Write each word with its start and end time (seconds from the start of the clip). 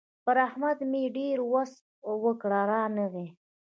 پر 0.25 0.37
احمد 0.47 0.77
مې 0.91 1.03
ډېر 1.17 1.37
وس 1.53 1.71
وکړ؛ 2.23 2.51
رانغی. 2.71 3.27